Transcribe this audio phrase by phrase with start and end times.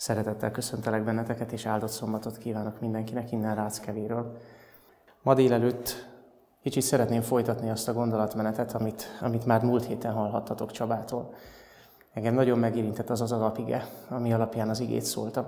[0.00, 4.36] Szeretettel köszöntelek benneteket, és áldott szombatot kívánok mindenkinek innen Ráckevéről.
[5.22, 6.08] Ma délelőtt
[6.62, 11.34] kicsit szeretném folytatni azt a gondolatmenetet, amit, amit már múlt héten hallhattatok Csabától.
[12.12, 15.46] Engem nagyon megérintett az az alapige, ami alapján az igét szóltam.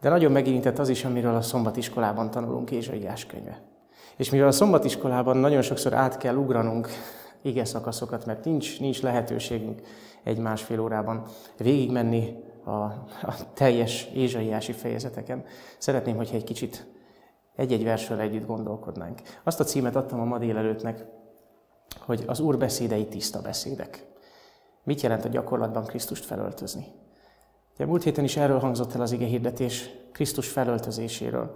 [0.00, 3.60] De nagyon megérintett az is, amiről a szombatiskolában tanulunk Ézsaiás könyve.
[4.16, 6.88] És mivel a szombatiskolában nagyon sokszor át kell ugranunk
[7.42, 9.80] ige szakaszokat, mert nincs, nincs lehetőségünk
[10.22, 11.22] egy másfél órában
[11.58, 12.82] végigmenni a,
[13.22, 15.44] a teljes ézsaiási fejezeteken.
[15.78, 16.86] Szeretném, hogyha egy kicsit
[17.56, 19.20] egy-egy versről együtt gondolkodnánk.
[19.42, 21.04] Azt a címet adtam a ma délelőttnek,
[21.98, 24.06] hogy az Úr beszédei tiszta beszédek.
[24.82, 26.86] Mit jelent a gyakorlatban Krisztust felöltözni?
[27.74, 31.54] Ugye múlt héten is erről hangzott el az ige hirdetés Krisztus felöltözéséről.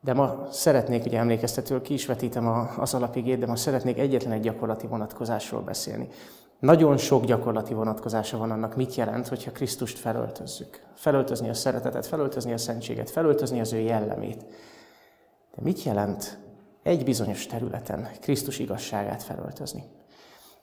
[0.00, 4.40] De ma szeretnék, ugye emlékeztetőről ki is vetítem az alapigét, de ma szeretnék egyetlen egy
[4.40, 6.08] gyakorlati vonatkozásról beszélni.
[6.58, 10.82] Nagyon sok gyakorlati vonatkozása van annak, mit jelent, hogyha Krisztust felöltözzük.
[10.94, 14.44] Felöltözni a szeretetet, felöltözni a szentséget, felöltözni az ő jellemét.
[15.54, 16.38] De mit jelent
[16.82, 19.84] egy bizonyos területen Krisztus igazságát felöltözni?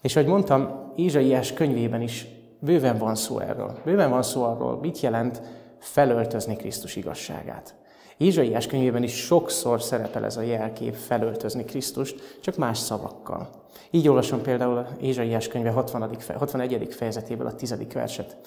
[0.02, 2.28] És ahogy mondtam, Ézsaiás könyvében is
[2.60, 3.78] bőven van szó erről.
[3.86, 5.42] Bőven van szó arról, mit jelent
[5.80, 7.76] felöltözni Krisztus igazságát.
[8.18, 13.50] Ézsaiás könyvében is sokszor szerepel ez a jelkép felöltözni Krisztust, csak más szavakkal.
[13.92, 16.18] Így olvasom például Ézsaiás könyve 60.
[16.38, 16.94] 61.
[16.94, 17.78] fejezetéből a 10.
[17.94, 18.38] verset.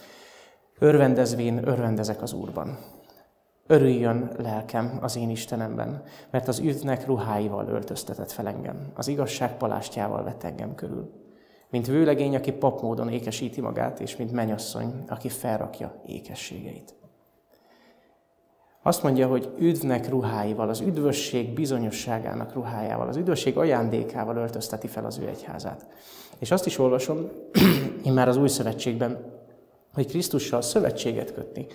[0.78, 2.78] Örvendezvén örvendezek az Úrban.
[3.66, 10.22] Örüljön lelkem az én Istenemben, mert az üdvnek ruháival öltöztetett fel engem, az igazság palástjával
[10.24, 11.12] vett engem körül.
[11.70, 16.94] Mint vőlegény, aki papmódon ékesíti magát, és mint menyasszony, aki felrakja ékességeit.
[18.86, 25.18] Azt mondja, hogy üdvnek ruháival, az üdvösség bizonyosságának ruhájával, az üdvösség ajándékával öltözteti fel az
[25.18, 25.86] ő egyházát.
[26.38, 27.30] És azt is olvasom,
[28.04, 29.18] én már az új szövetségben,
[29.94, 31.66] hogy Krisztussal szövetséget kötni,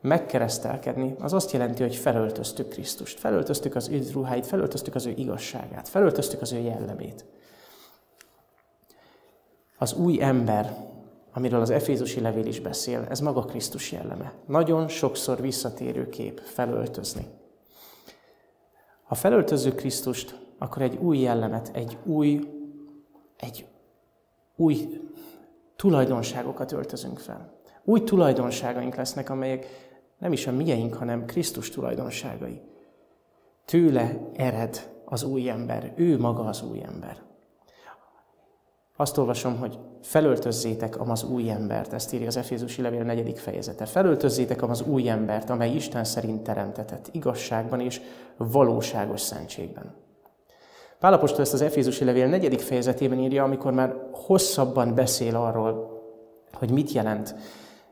[0.00, 3.18] megkeresztelkedni, az azt jelenti, hogy felöltöztük Krisztust.
[3.18, 7.24] Felöltöztük az üdv ruháit, felöltöztük az ő igazságát, felöltöztük az ő jellemét.
[9.78, 10.76] Az új ember,
[11.32, 14.32] amiről az Efézusi levél is beszél, ez maga Krisztus jelleme.
[14.46, 17.26] Nagyon sokszor visszatérő kép felöltözni.
[19.02, 22.48] Ha felöltözzük Krisztust, akkor egy új jellemet, egy új,
[23.36, 23.66] egy
[24.56, 25.00] új
[25.76, 27.52] tulajdonságokat öltözünk fel.
[27.84, 29.66] Új tulajdonságaink lesznek, amelyek
[30.18, 32.60] nem is a mieink, hanem Krisztus tulajdonságai.
[33.64, 37.22] Tőle ered az új ember, ő maga az új ember.
[39.00, 43.86] Azt olvasom, hogy felöltözzétek az új embert, ezt írja az Efézusi levél negyedik fejezete.
[43.86, 48.00] Felöltözzétek az új embert, amely Isten szerint teremtetett, igazságban és
[48.36, 49.94] valóságos szentségben.
[50.98, 56.02] Pálapostól ezt az Efézusi levél negyedik fejezetében írja, amikor már hosszabban beszél arról,
[56.52, 57.34] hogy mit jelent,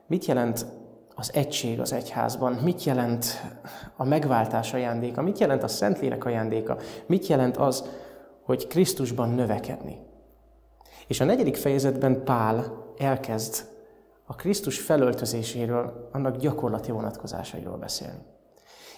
[0.07, 0.67] mit jelent
[1.15, 3.27] az egység az egyházban, mit jelent
[3.97, 7.85] a megváltás ajándéka, mit jelent a Szentlélek ajándéka, mit jelent az,
[8.43, 10.06] hogy Krisztusban növekedni.
[11.07, 13.65] És a negyedik fejezetben Pál elkezd
[14.25, 18.23] a Krisztus felöltözéséről, annak gyakorlati vonatkozásairól beszélni.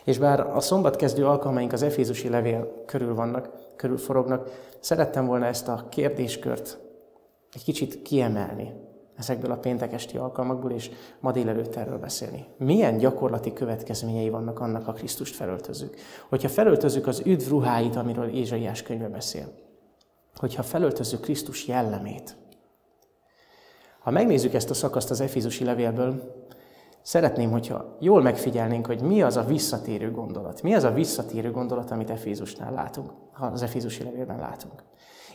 [0.05, 5.47] És bár a szombat kezdő alkalmaink az Efézusi levél körül vannak, körül forognak, szerettem volna
[5.47, 6.79] ezt a kérdéskört
[7.53, 8.73] egy kicsit kiemelni
[9.17, 10.91] ezekből a péntekesti alkalmakból, és
[11.21, 12.47] ma délelőtt erről beszélni.
[12.57, 15.97] Milyen gyakorlati következményei vannak annak, a Krisztust felöltözzük?
[16.29, 19.53] Hogyha felöltözzük az üdv ruháit, amiről Ézsaiás könyve beszél,
[20.39, 22.37] hogyha felöltözzük Krisztus jellemét.
[23.99, 26.47] Ha megnézzük ezt a szakaszt az Efézusi levélből,
[27.03, 30.63] szeretném, hogyha jól megfigyelnénk, hogy mi az a visszatérő gondolat.
[30.63, 34.83] Mi az a visszatérő gondolat, amit Efézusnál látunk, az Efézusi levélben látunk.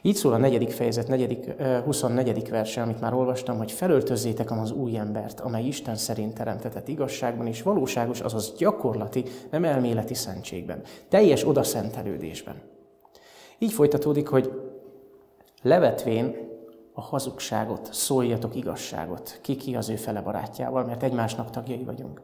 [0.01, 2.49] Így szól a negyedik fejezet, negyedik, 24.
[2.49, 7.61] verse, amit már olvastam, hogy felöltözzétek az új embert, amely Isten szerint teremtetett igazságban és
[7.61, 12.55] valóságos, azaz gyakorlati, nem elméleti szentségben, teljes odaszentelődésben.
[13.57, 14.62] Így folytatódik, hogy
[15.63, 16.35] Levetvén
[16.93, 22.21] a hazugságot, szóljatok igazságot, ki ki az ő fele barátjával, mert egymásnak tagjai vagyunk.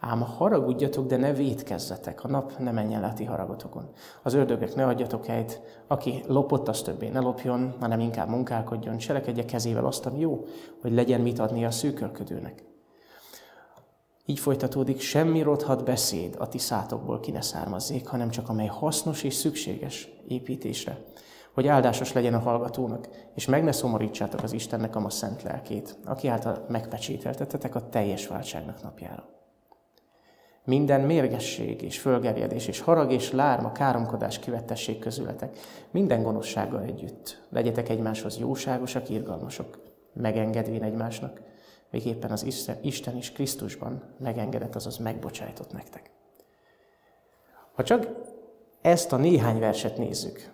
[0.00, 3.88] Ám haragudjatok, de ne védkezzetek, a nap ne menjen le a ti haragotokon.
[4.22, 9.44] Az ördögek ne adjatok helyt, aki lopott, az többé ne lopjon, hanem inkább munkálkodjon, cselekedje
[9.44, 10.44] kezével azt, ami jó,
[10.80, 12.64] hogy legyen mit adni a szűkölködőnek.
[14.26, 19.22] Így folytatódik, semmi rothat beszéd a ti szátokból ki ne származzék, hanem csak amely hasznos
[19.22, 20.98] és szükséges építésre,
[21.54, 25.96] hogy áldásos legyen a hallgatónak, és meg ne szomorítsátok az Istennek a ma szent lelkét,
[26.04, 29.28] aki által megpecsételtetetek a teljes váltságnak napjára.
[30.64, 35.58] Minden mérgesség és fölgerjedés és harag és lárma, káromkodás kivettessék közületek,
[35.90, 37.42] minden gonoszsággal együtt.
[37.48, 39.82] Legyetek egymáshoz jóságosak, irgalmasok,
[40.12, 41.40] megengedvén egymásnak,
[41.90, 42.42] még éppen az
[42.82, 46.10] Isten is Krisztusban megengedett, azaz megbocsájtott nektek.
[47.72, 48.08] Ha csak
[48.80, 50.51] ezt a néhány verset nézzük,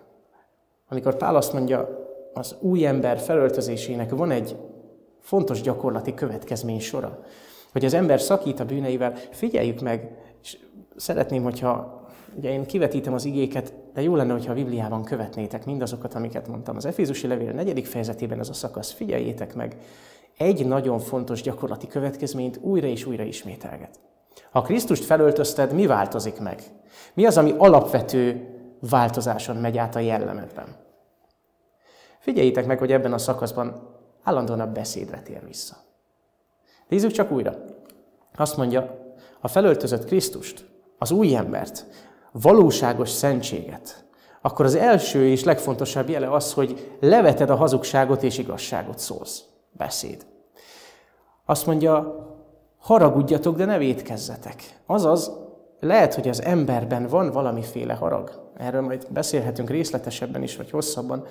[0.89, 4.55] amikor Pál azt mondja, az új ember felöltözésének van egy
[5.19, 7.23] fontos gyakorlati következmény sora,
[7.71, 10.57] hogy az ember szakít a bűneivel, figyeljük meg, és
[10.95, 12.03] szeretném, hogyha
[12.35, 16.75] ugye én kivetítem az igéket, de jó lenne, hogyha a Bibliában követnétek mindazokat, amiket mondtam.
[16.75, 19.75] Az Efézusi Levél negyedik fejezetében ez a szakasz, figyeljétek meg,
[20.37, 23.99] egy nagyon fontos gyakorlati következményt újra és újra ismételget.
[24.51, 26.63] Ha Krisztust felöltözted, mi változik meg?
[27.13, 28.47] Mi az, ami alapvető
[28.79, 30.67] változáson megy át a jellemedben?
[32.19, 35.75] Figyeljétek meg, hogy ebben a szakaszban állandóan a beszédre tér vissza.
[36.87, 37.55] Nézzük csak újra.
[38.35, 38.97] Azt mondja,
[39.39, 40.65] ha felöltözött Krisztust,
[40.97, 41.85] az új embert,
[42.31, 44.05] valóságos szentséget,
[44.41, 49.43] akkor az első és legfontosabb jele az, hogy leveted a hazugságot és igazságot szólsz.
[49.71, 50.25] Beszéd.
[51.45, 52.15] Azt mondja,
[52.79, 54.79] haragudjatok, de ne védkezzetek.
[54.85, 55.31] Azaz,
[55.79, 58.51] lehet, hogy az emberben van valamiféle harag.
[58.57, 61.23] Erről majd beszélhetünk részletesebben is, vagy hosszabban,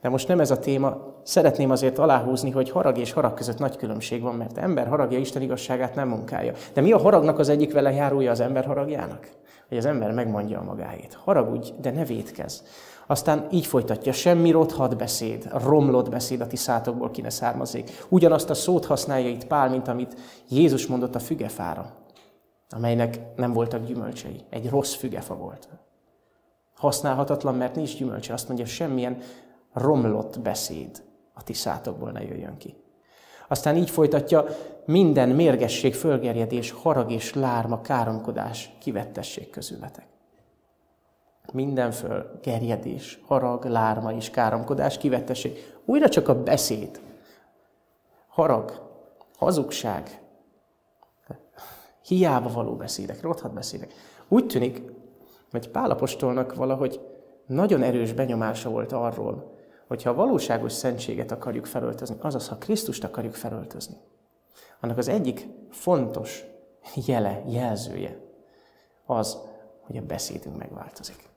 [0.00, 1.14] de most nem ez a téma.
[1.22, 5.42] Szeretném azért aláhúzni, hogy harag és harag között nagy különbség van, mert ember haragja Isten
[5.42, 6.52] igazságát nem munkálja.
[6.72, 9.28] De mi a haragnak az egyik vele járója az ember haragjának?
[9.68, 11.18] Hogy az ember megmondja a magáét.
[11.24, 12.60] Haragudj, de ne védkezz.
[13.06, 17.90] Aztán így folytatja, semmi rothat beszéd, romlott beszéd a ti szátokból ki ne származik.
[18.08, 20.16] Ugyanazt a szót használja itt Pál, mint amit
[20.48, 21.92] Jézus mondott a fügefára,
[22.70, 24.40] amelynek nem voltak gyümölcsei.
[24.50, 25.68] Egy rossz fügefa volt.
[26.74, 28.32] Használhatatlan, mert nincs gyümölcse.
[28.32, 29.18] Azt mondja, semmilyen
[29.72, 31.02] romlott beszéd
[31.34, 31.54] a ti
[32.12, 32.76] ne jöjjön ki.
[33.48, 34.44] Aztán így folytatja,
[34.84, 40.06] minden mérgesség, fölgerjedés, harag és lárma, káromkodás kivettessék közületek.
[41.52, 45.74] Minden fölgerjedés, harag, lárma és káromkodás kivettessék.
[45.84, 47.00] Újra csak a beszéd,
[48.28, 48.90] harag,
[49.36, 50.20] hazugság,
[52.06, 53.92] hiába való beszédek, rothat beszédek.
[54.28, 54.82] Úgy tűnik,
[55.50, 57.00] hogy Pálapostolnak valahogy
[57.46, 59.54] nagyon erős benyomása volt arról,
[59.86, 63.96] hogyha a valóságos szentséget akarjuk felöltözni, azaz, ha Krisztust akarjuk felöltözni,
[64.80, 66.44] annak az egyik fontos
[66.94, 68.20] jele, jelzője
[69.06, 69.38] az,
[69.80, 71.28] hogy a beszédünk megváltozik.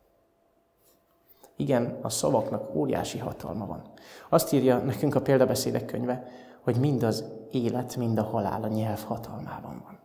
[1.55, 3.81] Igen, a szavaknak óriási hatalma van.
[4.29, 6.27] Azt írja nekünk a példabeszédek könyve,
[6.61, 9.98] hogy mind az élet, mind a halál a nyelv hatalmában van.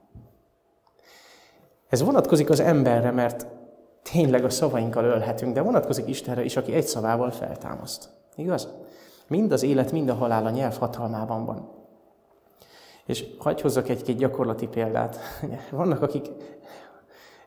[1.95, 3.47] Ez vonatkozik az emberre, mert
[4.03, 8.09] tényleg a szavainkkal ölhetünk, de vonatkozik Istenre is, aki egy szavával feltámaszt.
[8.37, 8.69] Igaz?
[9.27, 11.69] Mind az élet, mind a halál a nyelv hatalmában van.
[13.07, 15.19] És hagyj hozzak egy-két gyakorlati példát.
[15.71, 16.27] Vannak, akik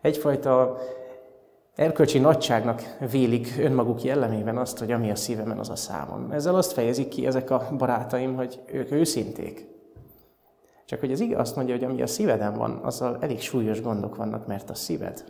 [0.01, 0.77] egyfajta
[1.75, 6.31] erkölcsi nagyságnak vélik önmaguk jellemében azt, hogy ami a szívemen, az a számon.
[6.31, 9.76] Ezzel azt fejezik ki ezek a barátaim, hogy ők őszinték.
[10.87, 14.15] Csak hogy az ige azt mondja, hogy ami a szíveden van, azzal elég súlyos gondok
[14.15, 15.23] vannak, mert a szíved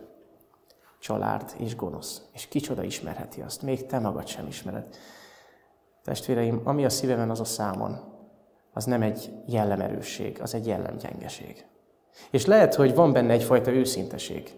[1.00, 2.21] család és gonosz.
[2.33, 4.95] És kicsoda ismerheti azt, még te magad sem ismered.
[6.04, 8.00] Testvéreim, ami a szívemen, az a számon,
[8.74, 11.65] az nem egy jellemerősség, az egy jellemgyengeség.
[12.31, 14.56] És lehet, hogy van benne egyfajta őszinteség,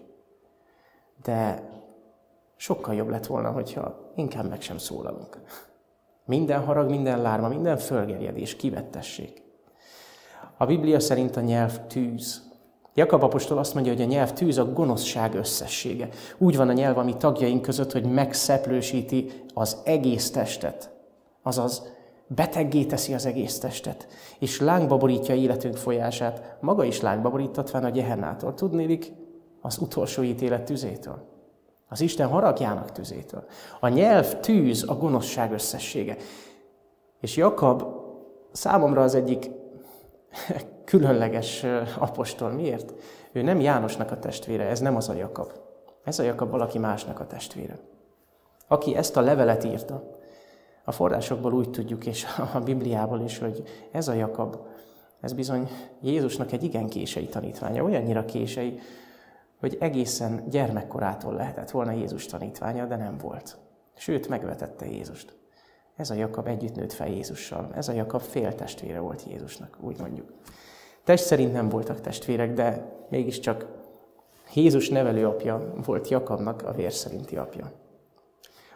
[1.22, 1.68] de
[2.56, 5.40] sokkal jobb lett volna, hogyha inkább meg sem szólalunk.
[6.24, 9.39] Minden harag, minden lárma, minden fölgerjedés, kivettesség.
[10.60, 12.42] A Biblia szerint a nyelv tűz.
[12.94, 16.08] Jakab apostol azt mondja, hogy a nyelv tűz a gonoszság összessége.
[16.38, 20.90] Úgy van a nyelv, ami tagjaink között, hogy megszeplősíti az egész testet.
[21.42, 21.92] Azaz,
[22.26, 24.06] beteggé teszi az egész testet,
[24.38, 28.54] és lángba borítja életünk folyását, maga is lángba borítatván a gyehennától.
[28.54, 29.12] Tudnélik,
[29.60, 31.22] az utolsó ítélet tüzétől.
[31.88, 33.44] Az Isten haragjának tüzétől.
[33.80, 36.16] A nyelv tűz a gonoszság összessége.
[37.20, 37.84] És Jakab
[38.52, 39.50] számomra az egyik
[40.84, 41.64] különleges
[41.98, 42.50] apostol.
[42.50, 42.94] Miért?
[43.32, 45.52] Ő nem Jánosnak a testvére, ez nem az a Jakab.
[46.04, 47.78] Ez a Jakab valaki másnak a testvére.
[48.68, 50.18] Aki ezt a levelet írta,
[50.84, 54.56] a forrásokból úgy tudjuk, és a Bibliából is, hogy ez a Jakab,
[55.20, 55.68] ez bizony
[56.00, 58.80] Jézusnak egy igen kései tanítványa, olyannyira kései,
[59.60, 63.58] hogy egészen gyermekkorától lehetett volna Jézus tanítványa, de nem volt.
[63.96, 65.39] Sőt, megvetette Jézust.
[66.00, 67.70] Ez a Jakab együtt nőtt fel Jézussal.
[67.74, 70.32] Ez a Jakab féltestvére volt Jézusnak, úgy mondjuk.
[71.04, 73.66] Test szerint nem voltak testvérek, de mégiscsak
[74.54, 77.70] Jézus nevelőapja volt Jakabnak a vér szerinti apja.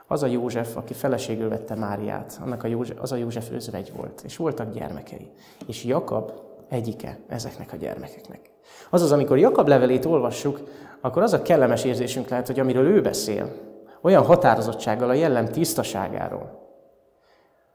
[0.06, 4.22] Az a József, aki feleségül vette Máriát, annak a József, az a József özvegy volt,
[4.24, 5.30] és voltak gyermekei.
[5.66, 6.32] És Jakab
[6.68, 8.50] egyike ezeknek a gyermekeknek.
[8.90, 10.60] Azaz, amikor Jakab levelét olvassuk,
[11.00, 13.52] akkor az a kellemes érzésünk lehet, hogy amiről ő beszél,
[14.00, 16.63] olyan határozottsággal a jellem tisztaságáról,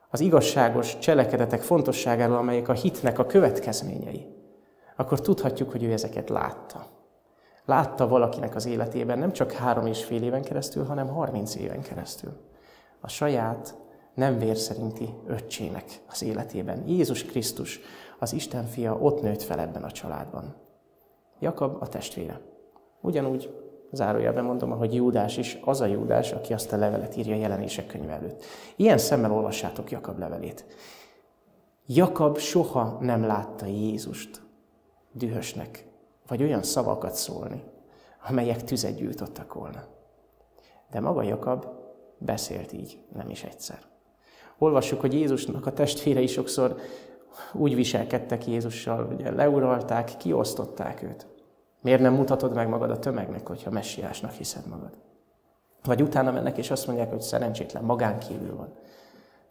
[0.10, 4.28] az igazságos cselekedetek fontosságáról, amelyek a hitnek a következményei,
[4.96, 6.86] akkor tudhatjuk, hogy ő ezeket látta.
[7.66, 12.38] Látta valakinek az életében nem csak három és fél éven keresztül, hanem harminc éven keresztül.
[13.01, 13.78] A saját
[14.13, 16.88] nem vér szerinti öccsének az életében.
[16.88, 17.80] Jézus Krisztus,
[18.20, 20.56] az Isten fia ott nőtt fel ebben a családban.
[21.39, 22.42] Jakab a testvére.
[23.01, 27.88] Ugyanúgy zárójelben mondom, hogy Júdás is az a Júdás, aki azt a levelet írja jelenések
[27.88, 28.43] könyve előtt.
[28.75, 30.65] Ilyen szemmel olvassátok Jakab levelét.
[31.86, 34.41] Jakab soha nem látta Jézust
[35.12, 35.88] dühösnek,
[36.27, 37.63] vagy olyan szavakat szólni,
[38.27, 39.84] amelyek tüzet gyújtottak volna.
[40.91, 41.65] De maga Jakab
[42.17, 43.79] beszélt így, nem is egyszer.
[44.58, 46.75] Olvassuk, hogy Jézusnak a testvérei sokszor
[47.53, 51.27] úgy viselkedtek Jézussal, hogy leuralták, kiosztották őt.
[51.81, 54.98] Miért nem mutatod meg magad a tömegnek, hogyha messiásnak hiszed magad?
[55.83, 58.74] Vagy utána mennek és azt mondják, hogy szerencsétlen, magán kívül van.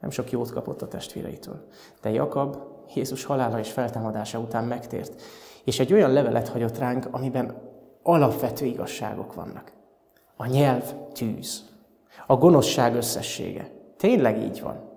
[0.00, 1.66] Nem sok jót kapott a testvéreitől.
[2.00, 2.56] De Jakab
[2.94, 5.22] Jézus halála és feltámadása után megtért,
[5.64, 7.54] és egy olyan levelet hagyott ránk, amiben
[8.02, 9.72] alapvető igazságok vannak.
[10.36, 11.64] A nyelv tűz.
[12.26, 13.70] A gonoszság összessége.
[13.96, 14.87] Tényleg így van.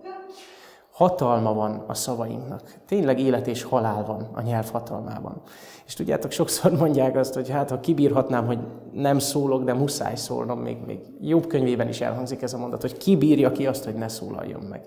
[0.92, 2.76] Hatalma van a szavainknak.
[2.86, 5.42] Tényleg élet és halál van a nyelv hatalmában.
[5.86, 8.60] És tudjátok, sokszor mondják azt, hogy hát ha kibírhatnám, hogy
[8.94, 12.98] nem szólok, de muszáj szólnom, még, még jobb könyvében is elhangzik ez a mondat, hogy
[12.98, 14.84] kibírja ki azt, hogy ne szólaljon meg.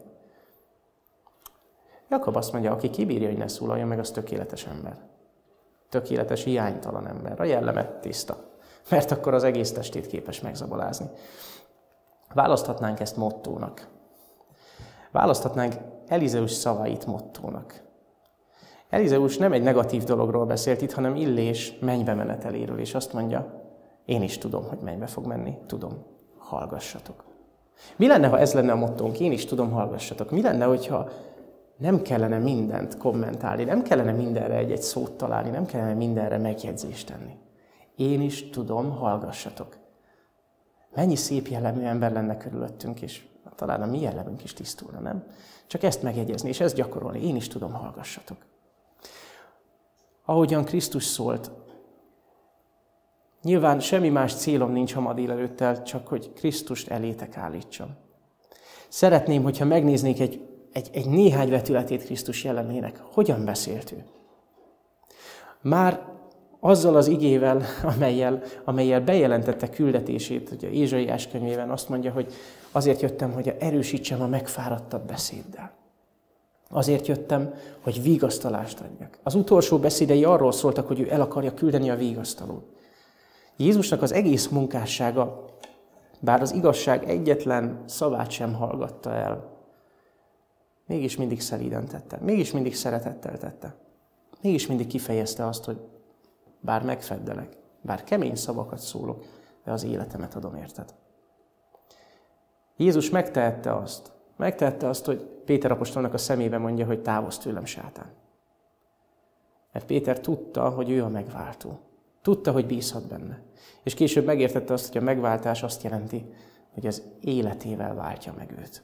[2.08, 4.96] Jakab azt mondja, aki kibírja, hogy ne szólaljon meg, az tökéletes ember.
[5.88, 7.40] Tökéletes, hiánytalan ember.
[7.40, 8.36] A jellemet tiszta.
[8.90, 11.06] Mert akkor az egész testét képes megzabolázni.
[12.34, 13.88] Választhatnánk ezt mottónak.
[15.10, 15.74] Választhatnánk
[16.08, 17.82] Elizeus szavait mottónak.
[18.88, 23.62] Elizeus nem egy negatív dologról beszélt itt, hanem Illés mennybe meneteléről, és azt mondja,
[24.04, 26.04] én is tudom, hogy mennybe fog menni, tudom,
[26.38, 27.24] hallgassatok.
[27.96, 30.30] Mi lenne, ha ez lenne a mottónk, én is tudom, hallgassatok?
[30.30, 31.08] Mi lenne, hogyha
[31.76, 37.36] nem kellene mindent kommentálni, nem kellene mindenre egy-egy szót találni, nem kellene mindenre megjegyzést tenni.
[37.96, 39.76] Én is tudom, hallgassatok.
[40.94, 45.24] Mennyi szép jellemű ember lenne körülöttünk, és talán a mi jellemünk is tisztulna, nem?
[45.66, 47.26] Csak ezt megjegyezni, és ezt gyakorolni.
[47.26, 48.36] Én is tudom, hallgassatok.
[50.24, 51.50] Ahogyan Krisztus szólt,
[53.42, 57.96] nyilván semmi más célom nincs ha ma délelőttel, csak hogy Krisztust elétek állítsam.
[58.88, 63.00] Szeretném, hogyha megnéznék egy, egy, egy néhány vetületét Krisztus jellemének.
[63.12, 64.04] Hogyan beszélt ő?
[65.60, 66.12] Már
[66.60, 67.62] azzal az igével,
[67.94, 72.32] amelyel, amelyel bejelentette küldetését, ugye Ézsaiás könyvében azt mondja, hogy
[72.74, 75.72] azért jöttem, hogy erősítsem a megfáradtabb beszéddel.
[76.70, 79.18] Azért jöttem, hogy vigasztalást adjak.
[79.22, 82.64] Az utolsó beszédei arról szóltak, hogy ő el akarja küldeni a vigasztalót.
[83.56, 85.44] Jézusnak az egész munkássága,
[86.20, 89.52] bár az igazság egyetlen szavát sem hallgatta el,
[90.86, 93.74] mégis mindig szelíden tette, mégis mindig szeretettel tette.
[94.40, 95.80] Mégis mindig kifejezte azt, hogy
[96.60, 99.24] bár megfeddelek, bár kemény szavakat szólok,
[99.64, 100.94] de az életemet adom érted.
[102.76, 108.12] Jézus megtehette azt, megtehette azt, hogy Péter apostolnak a szemébe mondja, hogy távozz tőlem, sátán.
[109.72, 111.78] Mert Péter tudta, hogy ő a megváltó.
[112.22, 113.42] Tudta, hogy bízhat benne.
[113.82, 116.34] És később megértette azt, hogy a megváltás azt jelenti,
[116.74, 118.82] hogy az életével váltja meg őt.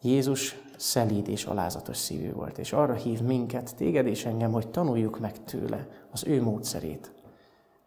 [0.00, 5.18] Jézus szelíd és alázatos szívű volt, és arra hív minket, téged és engem, hogy tanuljuk
[5.18, 7.12] meg tőle az ő módszerét.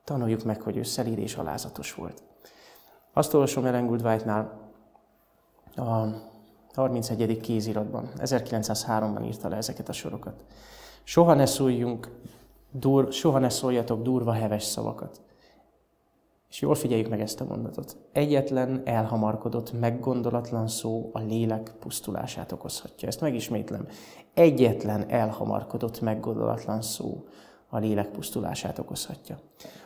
[0.04, 2.24] Tanuljuk meg, hogy ő szelíd és alázatos volt.
[3.18, 4.72] Azt olvasom Ellen Goodwhite-nál
[5.76, 6.06] a
[6.74, 7.40] 31.
[7.40, 10.46] kéziratban, 1903-ban írta le ezeket a sorokat.
[11.04, 12.12] Soha ne szóljunk,
[12.72, 15.22] dur, soha ne szóljatok durva, heves szavakat.
[16.50, 17.98] És jól figyeljük meg ezt a mondatot.
[18.12, 23.08] Egyetlen elhamarkodott, meggondolatlan szó a lélek pusztulását okozhatja.
[23.08, 23.88] Ezt megismétlem.
[24.34, 27.26] Egyetlen elhamarkodott, meggondolatlan szó
[27.70, 29.40] a lélek pusztulását okozhatja.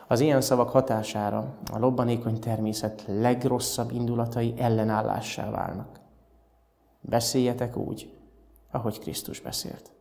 [0.08, 6.00] Az ilyen szavak hatására a lobbanékony természet legrosszabb indulatai ellenállássá válnak.
[7.00, 8.14] Beszéljetek úgy,
[8.70, 9.92] ahogy Krisztus beszélt.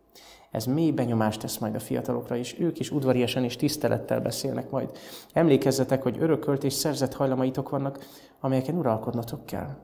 [0.51, 4.91] Ez mély benyomást tesz majd a fiatalokra, és ők is udvariasan és tisztelettel beszélnek majd.
[5.33, 8.05] Emlékezzetek, hogy örökölt és szerzett hajlamaitok vannak,
[8.39, 9.75] amelyeken uralkodnotok kell.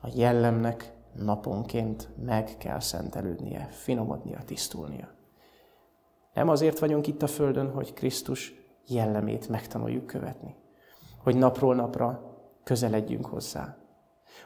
[0.00, 5.19] A jellemnek naponként meg kell szentelődnie, finomodnia, tisztulnia.
[6.40, 8.54] Nem azért vagyunk itt a Földön, hogy Krisztus
[8.86, 10.54] jellemét megtanuljuk követni.
[11.22, 13.76] Hogy napról napra közeledjünk hozzá.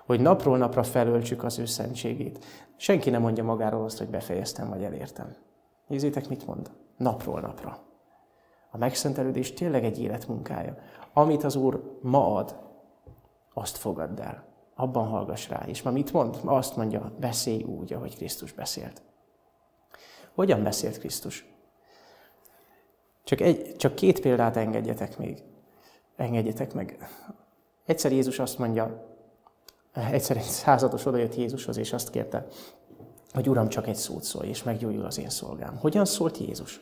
[0.06, 2.44] Hogy napról napra felöltsük az ő szentségét.
[2.76, 5.34] Senki nem mondja magáról azt, hogy befejeztem vagy elértem.
[5.86, 6.70] Nézzétek, mit mond?
[6.96, 7.78] Napról napra.
[8.70, 10.76] A megszentelődés tényleg egy életmunkája.
[11.12, 12.58] Amit az Úr ma ad,
[13.52, 14.44] azt fogadd el.
[14.74, 15.62] abban hallgass rá.
[15.66, 16.40] És ma mit mond?
[16.44, 19.02] Ma azt mondja, beszélj úgy, ahogy Krisztus beszélt.
[20.34, 21.52] Hogyan beszélt Krisztus?
[23.24, 25.42] Csak, egy, csak két példát engedjetek még.
[26.16, 27.08] Engedjetek meg.
[27.84, 29.06] Egyszer Jézus azt mondja,
[29.92, 32.46] egyszer egy százados odajött Jézushoz, és azt kérte,
[33.32, 35.76] hogy Uram, csak egy szót szólj, és meggyógyul az én szolgám.
[35.76, 36.80] Hogyan szólt Jézus?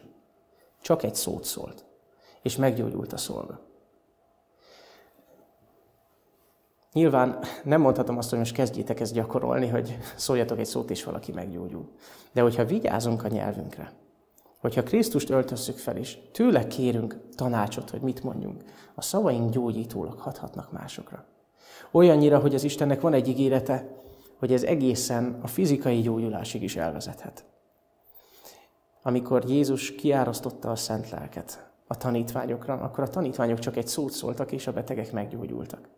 [0.80, 1.84] Csak egy szót szólt,
[2.42, 3.60] és meggyógyult a szolga.
[6.92, 11.32] Nyilván nem mondhatom azt, hogy most kezdjétek ezt gyakorolni, hogy szóljatok egy szót, és valaki
[11.32, 11.90] meggyógyul.
[12.32, 13.92] De hogyha vigyázunk a nyelvünkre,
[14.62, 18.64] hogyha Krisztust öltözzük fel, és tőle kérünk tanácsot, hogy mit mondjunk,
[18.94, 21.24] a szavaink gyógyítólag hathatnak másokra.
[21.90, 23.88] Olyannyira, hogy az Istennek van egy ígérete,
[24.38, 27.44] hogy ez egészen a fizikai gyógyulásig is elvezethet.
[29.02, 34.52] Amikor Jézus kiárasztotta a szent lelket a tanítványokra, akkor a tanítványok csak egy szót szóltak,
[34.52, 35.88] és a betegek meggyógyultak.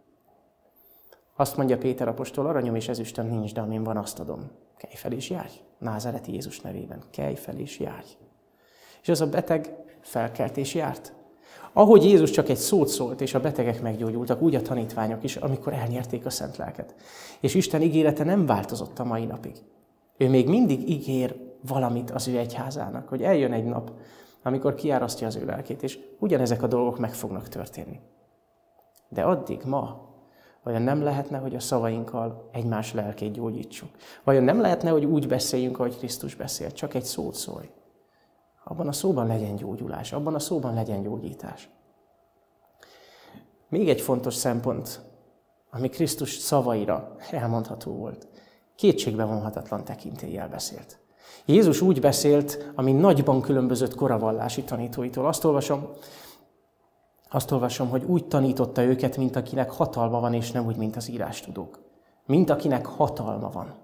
[1.37, 4.51] Azt mondja Péter apostol, aranyom és ezüstöm nincs, de amin van, azt adom.
[4.77, 5.55] Kelj fel és járj.
[5.79, 7.03] Názereti Jézus nevében.
[7.11, 8.07] Kelj fel és járj.
[9.05, 11.13] És az a beteg felkelt járt.
[11.73, 15.73] Ahogy Jézus csak egy szót szólt, és a betegek meggyógyultak, úgy a tanítványok is, amikor
[15.73, 16.95] elnyerték a szent lelket.
[17.41, 19.57] És Isten ígérete nem változott a mai napig.
[20.17, 21.37] Ő még mindig ígér
[21.69, 23.93] valamit az ő egyházának, hogy eljön egy nap,
[24.43, 28.01] amikor kiárasztja az ő lelkét, és ugyanezek a dolgok meg fognak történni.
[29.09, 30.13] De addig, ma,
[30.63, 33.89] Vajon nem lehetne, hogy a szavainkkal egymás lelkét gyógyítsuk?
[34.25, 37.69] Vajon nem lehetne, hogy úgy beszéljünk, ahogy Krisztus beszélt, csak egy szót szólj?
[38.65, 41.69] Abban a szóban legyen gyógyulás, abban a szóban legyen gyógyítás.
[43.69, 45.01] Még egy fontos szempont,
[45.71, 48.29] ami Krisztus szavaira elmondható volt.
[48.77, 50.99] Kétségbe vonhatatlan tekintéllyel beszélt.
[51.45, 55.27] Jézus úgy beszélt, ami nagyban különbözött koravallási tanítóitól.
[55.27, 55.89] Azt olvasom,
[57.31, 61.09] azt olvasom, hogy úgy tanította őket, mint akinek hatalma van, és nem úgy, mint az
[61.09, 61.81] írástudók.
[62.27, 63.84] Mint akinek hatalma van.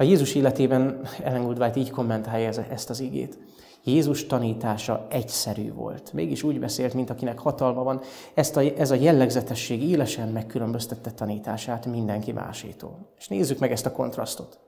[0.00, 3.38] A Jézus életében Ellen Goodwhite így kommentálja ezt az igét.
[3.84, 6.12] Jézus tanítása egyszerű volt.
[6.12, 8.00] Mégis úgy beszélt, mint akinek hatalma van.
[8.34, 12.98] Ezt a, ez a jellegzetesség élesen megkülönböztette tanítását mindenki másétól.
[13.18, 14.58] És nézzük meg ezt a kontrasztot.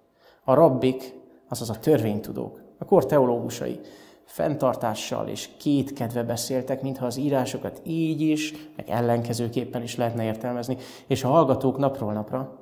[0.44, 1.14] A rabbik,
[1.48, 3.80] azaz a törvénytudók, a kor teológusai
[4.24, 11.24] fenntartással és kétkedve beszéltek, mintha az írásokat így is, meg ellenkezőképpen is lehetne értelmezni, és
[11.24, 12.58] a hallgatók napról napra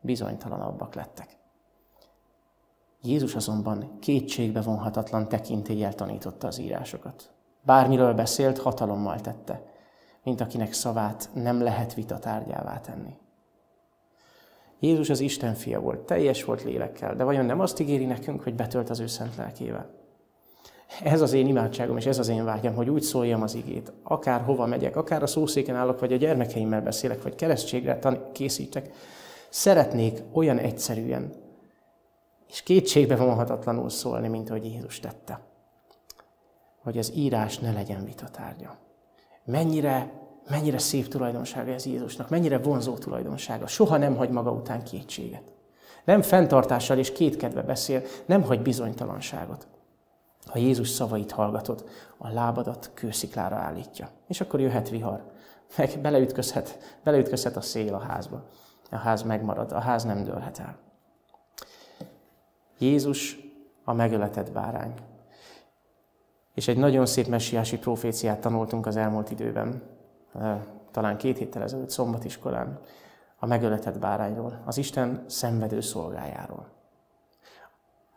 [0.00, 1.40] bizonytalanabbak lettek.
[3.02, 7.30] Jézus azonban kétségbe vonhatatlan tekintéllyel tanította az írásokat.
[7.64, 9.62] Bármiről beszélt, hatalommal tette,
[10.24, 13.16] mint akinek szavát nem lehet vita tárgyává tenni.
[14.80, 18.54] Jézus az Isten fia volt, teljes volt lélekkel, de vajon nem azt ígéri nekünk, hogy
[18.54, 19.90] betölt az ő szent lelkével?
[21.02, 23.92] Ez az én imádságom, és ez az én vágyam, hogy úgy szóljam az igét.
[24.02, 27.98] Akár hova megyek, akár a szószéken állok, vagy a gyermekeimmel beszélek, vagy keresztségre
[28.32, 28.90] készítek.
[29.48, 31.41] Szeretnék olyan egyszerűen,
[32.52, 35.40] és kétségbe vonhatatlanul szólni, mint ahogy Jézus tette.
[36.82, 38.76] Hogy az írás ne legyen vitatárgya.
[39.44, 40.12] Mennyire,
[40.50, 43.66] mennyire szép tulajdonsága ez Jézusnak, mennyire vonzó tulajdonsága.
[43.66, 45.42] Soha nem hagy maga után kétséget.
[46.04, 49.66] Nem fenntartással és kétkedve beszél, nem hagy bizonytalanságot.
[50.46, 51.84] Ha Jézus szavait hallgatod,
[52.18, 54.08] a lábadat kősziklára állítja.
[54.28, 55.24] És akkor jöhet vihar.
[55.76, 58.44] Meg beleütközhet, beleütközhet a szél a házba.
[58.90, 60.91] A ház megmarad, a ház nem dőlhet el.
[62.82, 63.38] Jézus
[63.84, 64.94] a megöletett bárány.
[66.54, 69.82] És egy nagyon szép messiási proféciát tanultunk az elmúlt időben,
[70.90, 72.80] talán két héttel ezelőtt, szombatiskolán,
[73.38, 76.66] a megöletett bárányról, az Isten szenvedő szolgájáról.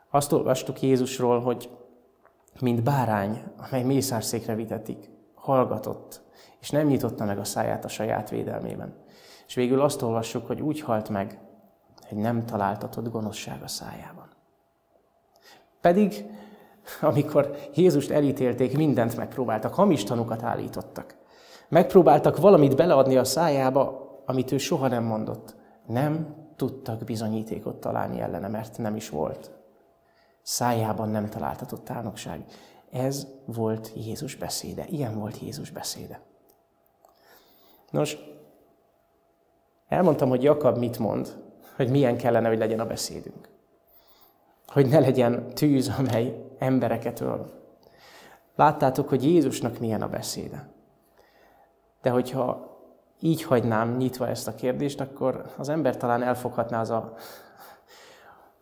[0.09, 1.69] Azt olvastuk Jézusról, hogy
[2.59, 6.21] mint bárány, amely mészárszékre vitetik, hallgatott,
[6.59, 8.93] és nem nyitotta meg a száját a saját védelmében.
[9.47, 11.39] És végül azt olvassuk, hogy úgy halt meg,
[12.07, 14.24] hogy nem találtatott gonoszság a szájában.
[15.85, 16.25] Pedig,
[17.01, 21.15] amikor Jézust elítélték, mindent megpróbáltak, hamis tanukat állítottak.
[21.67, 25.55] Megpróbáltak valamit beleadni a szájába, amit ő soha nem mondott.
[25.85, 29.51] Nem tudtak bizonyítékot találni ellene, mert nem is volt
[30.41, 32.45] szájában nem találtatott álnokság.
[32.91, 34.85] Ez volt Jézus beszéde.
[34.87, 36.19] Ilyen volt Jézus beszéde.
[37.91, 38.17] Nos,
[39.87, 41.41] elmondtam, hogy Jakab mit mond,
[41.75, 43.53] hogy milyen kellene, hogy legyen a beszédünk.
[44.67, 47.51] Hogy ne legyen tűz, amely embereket öl.
[48.55, 50.69] Láttátok, hogy Jézusnak milyen a beszéde.
[52.01, 52.73] De hogyha
[53.19, 57.13] így hagynám nyitva ezt a kérdést, akkor az ember talán elfoghatná az a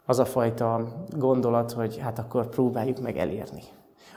[0.06, 3.64] az a fajta gondolat, hogy hát akkor próbáljuk meg elérni.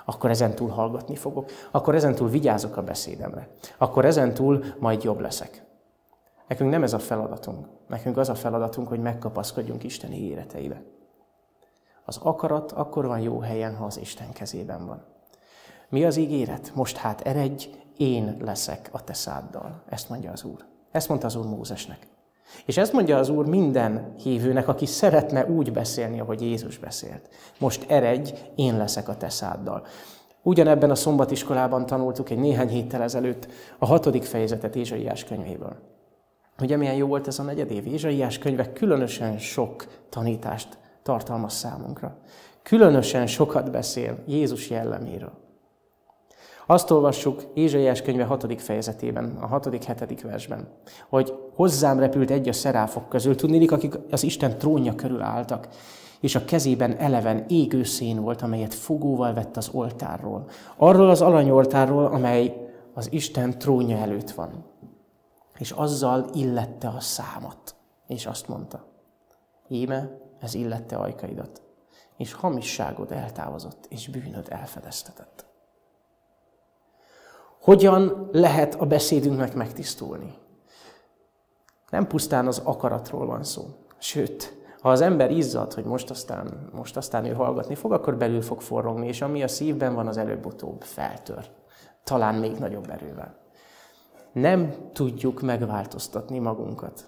[0.04, 5.64] Akkor ezentúl hallgatni fogok, akkor ezentúl vigyázok a beszédemre, akkor ezentúl majd jobb leszek.
[6.48, 7.66] Nekünk nem ez a feladatunk.
[7.88, 10.82] Nekünk az a feladatunk, hogy megkapaszkodjunk Isten ígéreteibe.
[12.08, 15.04] Az akarat akkor van jó helyen, ha az Isten kezében van.
[15.88, 16.72] Mi az ígéret?
[16.74, 19.82] Most hát eredj, én leszek a te száddal.
[19.88, 20.64] Ezt mondja az Úr.
[20.90, 22.06] Ezt mondta az Úr Mózesnek.
[22.66, 27.28] És ezt mondja az Úr minden hívőnek, aki szeretne úgy beszélni, ahogy Jézus beszélt.
[27.58, 29.86] Most eredj, én leszek a te száddal.
[30.42, 35.76] Ugyanebben a szombatiskolában tanultuk egy néhány héttel ezelőtt a hatodik fejezetet Ézsaiás könyvéből.
[36.60, 37.86] Ugye milyen jó volt ez a negyed év?
[37.86, 42.16] Ézsaiás könyve különösen sok tanítást tartalmaz számunkra.
[42.62, 45.32] Különösen sokat beszél Jézus jelleméről.
[46.66, 48.60] Azt olvassuk Ézsaiás könyve 6.
[48.60, 50.18] fejezetében, a 6.-7.
[50.22, 50.68] versben,
[51.08, 55.68] hogy hozzám repült egy a szeráfok közül, tudnélik, akik az Isten trónja körül álltak,
[56.20, 60.48] és a kezében eleven égő szén volt, amelyet fogóval vett az oltárról.
[60.76, 64.64] Arról az alanyoltárról, amely az Isten trónja előtt van.
[65.58, 67.74] És azzal illette a számat.
[68.06, 68.84] És azt mondta,
[69.68, 71.62] íme, ez illette ajkaidat,
[72.16, 75.44] és hamisságod eltávozott, és bűnöd elfedeztetett.
[77.60, 80.34] Hogyan lehet a beszédünknek megtisztulni?
[81.90, 83.64] Nem pusztán az akaratról van szó.
[83.98, 88.42] Sőt, ha az ember izzad, hogy most aztán, most aztán ő hallgatni fog, akkor belül
[88.42, 91.50] fog forrongni, és ami a szívben van, az előbb-utóbb feltör.
[92.04, 93.38] Talán még nagyobb erővel.
[94.32, 97.04] Nem tudjuk megváltoztatni magunkat.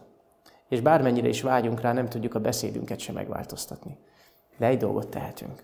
[0.69, 3.99] És bármennyire is vágyunk rá, nem tudjuk a beszédünket sem megváltoztatni.
[4.59, 5.63] De egy dolgot tehetünk.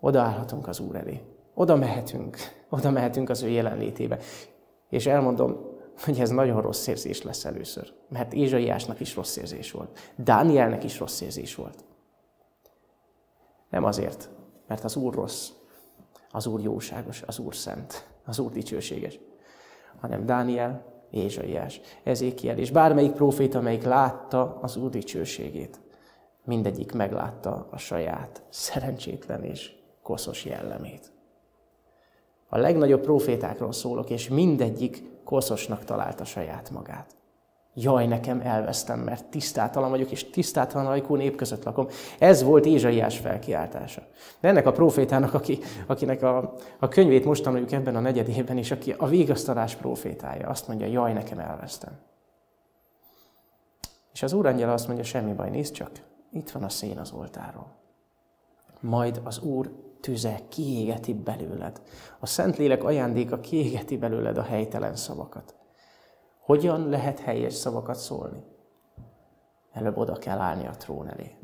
[0.00, 1.20] Odaállhatunk az Úr elé.
[1.54, 2.36] Oda mehetünk.
[2.68, 4.18] Oda mehetünk az ő jelenlétébe.
[4.88, 5.70] És elmondom,
[6.04, 7.92] hogy ez nagyon rossz érzés lesz először.
[8.08, 10.12] Mert Ézsaiásnak is rossz érzés volt.
[10.16, 11.84] Dánielnek is rossz érzés volt.
[13.70, 14.30] Nem azért,
[14.66, 15.50] mert az Úr rossz,
[16.30, 19.18] az Úr jóságos, az Úr szent, az Úr dicsőséges,
[20.00, 25.80] hanem Dániel, Ézsaiás, Ezékiel, és bármelyik prófét, amelyik látta az Úr dicsőségét,
[26.44, 29.72] mindegyik meglátta a saját szerencsétlen és
[30.02, 31.12] koszos jellemét.
[32.48, 37.14] A legnagyobb profétákról szólok, és mindegyik koszosnak találta saját magát.
[37.74, 41.86] Jaj, nekem elvesztem, mert tisztátalan vagyok, és tisztátalan ajkú nép között lakom.
[42.18, 44.02] Ez volt Ézsaiás felkiáltása.
[44.40, 48.70] De ennek a profétának, aki, akinek a, a könyvét most tanuljuk ebben a negyedében, és
[48.70, 51.92] aki a végasztalás profétája, azt mondja, jaj, nekem elvesztem.
[54.12, 55.90] És az úr azt mondja, semmi baj, nézd csak,
[56.32, 57.80] itt van a szén az oltáról.
[58.80, 61.82] Majd az Úr tüze kiégeti belőled.
[62.20, 65.54] A Szentlélek ajándéka kiégeti belőled a helytelen szavakat.
[66.44, 68.44] Hogyan lehet helyes szavakat szólni?
[69.72, 71.36] Előbb oda kell állni a trón elé.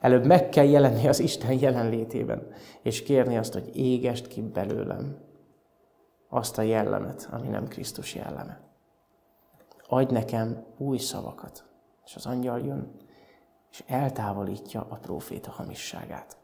[0.00, 5.18] Előbb meg kell jelenni az Isten jelenlétében, és kérni azt, hogy égest ki belőlem
[6.28, 8.60] azt a jellemet, ami nem Krisztus jelleme.
[9.88, 11.64] Adj nekem új szavakat.
[12.04, 12.94] És az angyal jön,
[13.70, 16.36] és eltávolítja a próféta hamisságát.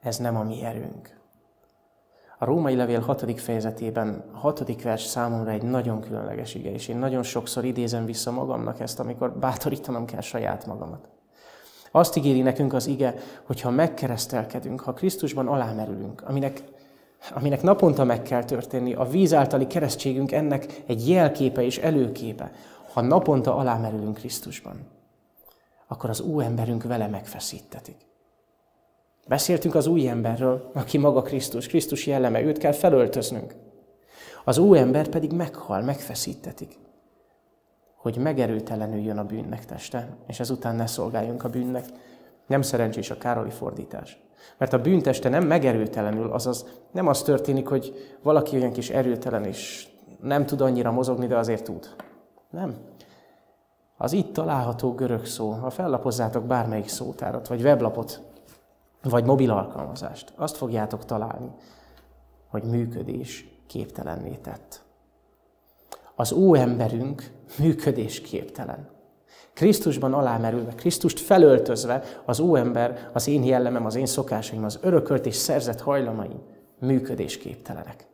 [0.00, 1.17] Ez nem a mi erőnk.
[2.38, 6.96] A római levél hatodik fejezetében, a hatodik vers számomra egy nagyon különleges ige, és én
[6.96, 11.08] nagyon sokszor idézem vissza magamnak ezt, amikor bátorítanom kell saját magamat.
[11.90, 16.62] Azt ígéri nekünk az ige, hogy ha megkeresztelkedünk, ha Krisztusban alámerülünk, aminek,
[17.34, 22.50] aminek naponta meg kell történni, a víz általi keresztségünk ennek egy jelképe és előképe,
[22.92, 24.86] ha naponta alámerülünk Krisztusban,
[25.86, 28.07] akkor az új emberünk vele megfeszítetik.
[29.28, 33.54] Beszéltünk az új emberről, aki maga Krisztus, Krisztus jelleme, őt kell felöltöznünk.
[34.44, 36.78] Az új ember pedig meghal, megfeszítetik,
[37.96, 41.84] hogy megerőtelenüljön a bűnnek teste, és ezután ne szolgáljunk a bűnnek.
[42.46, 44.20] Nem szerencsés a Károli fordítás.
[44.58, 49.88] Mert a bűnteste nem megerőtelenül, azaz nem az történik, hogy valaki olyan kis erőtelen, és
[50.22, 51.88] nem tud annyira mozogni, de azért tud.
[52.50, 52.76] Nem.
[53.96, 58.22] Az itt található görög szó, ha fellapozzátok bármelyik szótárat, vagy weblapot,
[59.08, 61.50] vagy mobil alkalmazást, azt fogjátok találni,
[62.48, 64.82] hogy működés képtelenné tett.
[66.14, 68.88] Az óemberünk működés képtelen.
[69.52, 75.34] Krisztusban alámerülve, Krisztust felöltözve az óember, az én jellemem, az én szokásaim, az örökölt és
[75.34, 76.42] szerzett hajlamaim
[76.78, 78.06] működésképtelenek.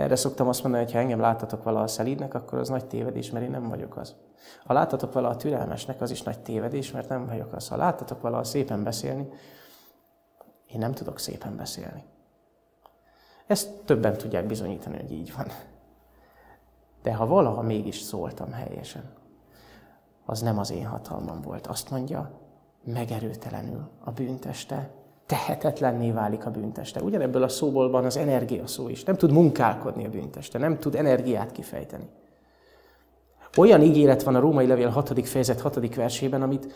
[0.00, 3.30] Erre szoktam azt mondani, hogy ha engem láttatok vala a szelídnek, akkor az nagy tévedés,
[3.30, 4.14] mert én nem vagyok az.
[4.64, 7.68] Ha láttatok vala a türelmesnek, az is nagy tévedés, mert nem vagyok az.
[7.68, 9.28] Ha láttatok vala a szépen beszélni,
[10.66, 12.04] én nem tudok szépen beszélni.
[13.46, 15.46] Ezt többen tudják bizonyítani, hogy így van.
[17.02, 19.12] De ha valaha mégis szóltam helyesen,
[20.26, 21.66] az nem az én hatalmam volt.
[21.66, 22.40] Azt mondja,
[22.84, 24.90] megerőtelenül a bűnteste
[25.30, 27.02] tehetetlenné válik a bűnteste.
[27.02, 29.04] Ugyanebből a szóból van az energia szó is.
[29.04, 32.08] Nem tud munkálkodni a bűnteste, nem tud energiát kifejteni.
[33.56, 35.28] Olyan ígéret van a római levél 6.
[35.28, 35.94] fejezet 6.
[35.94, 36.72] versében, amit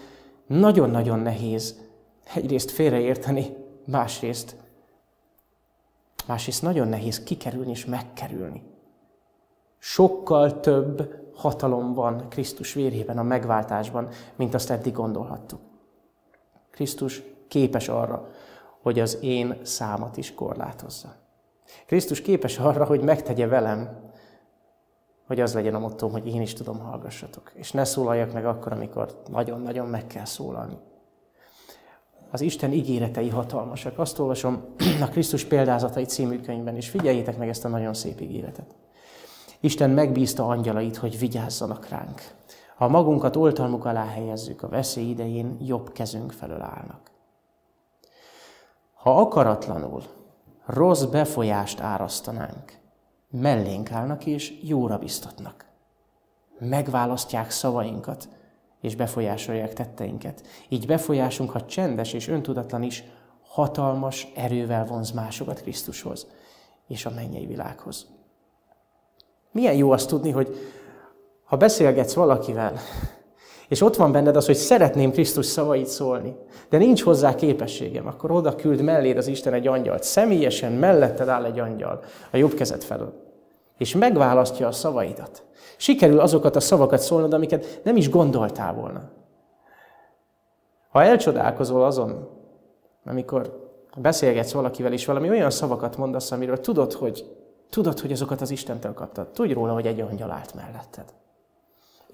[0.46, 1.80] nagyon-nagyon nehéz
[2.34, 4.56] egyrészt félreérteni, másrészt,
[6.26, 8.62] másrészt nagyon nehéz kikerülni és megkerülni.
[9.78, 15.60] Sokkal több hatalom van Krisztus vérében, a megváltásban, mint azt eddig gondolhattuk.
[16.70, 18.28] Krisztus képes arra,
[18.84, 21.14] hogy az én számat is korlátozza.
[21.86, 24.10] Krisztus képes arra, hogy megtegye velem,
[25.26, 27.52] hogy az legyen a mottóm, hogy én is tudom, hallgassatok.
[27.54, 30.78] És ne szólaljak meg akkor, amikor nagyon-nagyon meg kell szólalni.
[32.30, 33.98] Az Isten ígéretei hatalmasak.
[33.98, 34.64] Azt olvasom
[35.06, 38.74] a Krisztus példázatai című könyvben, és figyeljétek meg ezt a nagyon szép ígéretet.
[39.60, 42.22] Isten megbízta angyalait, hogy vigyázzanak ránk.
[42.76, 47.12] Ha magunkat oltalmuk alá helyezzük, a veszély idején jobb kezünk felől állnak.
[49.04, 50.02] Ha akaratlanul
[50.66, 52.78] rossz befolyást árasztanánk,
[53.30, 55.64] mellénk állnak és jóra biztatnak.
[56.58, 58.28] Megválasztják szavainkat,
[58.80, 60.46] és befolyásolják tetteinket.
[60.68, 63.04] Így befolyásunk, ha csendes és öntudatlan is,
[63.42, 66.26] hatalmas erővel vonz másokat Krisztushoz
[66.88, 68.06] és a mennyei világhoz.
[69.52, 70.56] Milyen jó azt tudni, hogy
[71.44, 72.78] ha beszélgetsz valakivel,
[73.74, 76.36] és ott van benned az, hogy szeretném Krisztus szavait szólni,
[76.68, 80.02] de nincs hozzá képességem, akkor oda küld melléd az Isten egy angyalt.
[80.02, 83.12] Személyesen melletted áll egy angyal a jobb kezed felől.
[83.78, 85.44] És megválasztja a szavaidat.
[85.76, 89.10] Sikerül azokat a szavakat szólnod, amiket nem is gondoltál volna.
[90.88, 92.28] Ha elcsodálkozol azon,
[93.04, 97.24] amikor beszélgetsz valakivel, és valami olyan szavakat mondasz, amiről tudod, hogy,
[97.70, 99.28] tudod, hogy azokat az Istentől kaptad.
[99.28, 101.04] Tudj róla, hogy egy angyal állt melletted.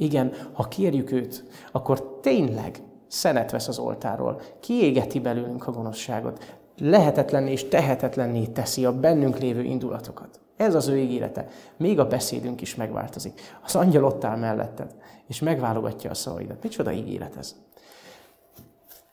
[0.01, 7.53] Igen, ha kérjük őt, akkor tényleg szenet vesz az oltáról, kiégeti belőlünk a gonoszságot, lehetetlenné
[7.53, 10.41] és tehetetlenné teszi a bennünk lévő indulatokat.
[10.57, 11.47] Ez az ő ígérete.
[11.77, 13.41] Még a beszédünk is megváltozik.
[13.65, 14.95] Az angyal ott áll melletted,
[15.27, 16.63] és megválogatja a szavaidat.
[16.63, 17.55] Micsoda ígéret ez?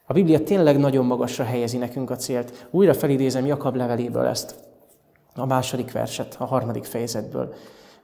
[0.06, 2.68] A Biblia tényleg nagyon magasra helyezi nekünk a célt.
[2.72, 4.56] Újra felidézem Jakab leveléből ezt,
[5.36, 7.54] a második verset, a harmadik fejezetből.